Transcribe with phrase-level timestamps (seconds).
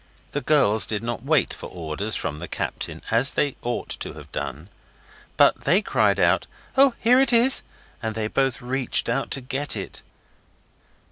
[0.31, 4.31] The girls did not wait for orders from the captain, as they ought to have
[4.31, 4.69] done;
[5.37, 7.61] but they cried out, 'Oh, here it is!'
[8.01, 10.01] and then both reached out to get it.